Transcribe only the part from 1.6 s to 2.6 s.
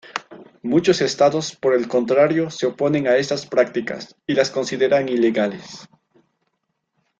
el contrario,